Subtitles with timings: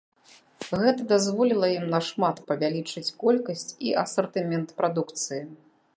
[0.83, 5.41] Гэта дазволіла ім нашмат павялічыць колькасць і асартымент прадукцыі.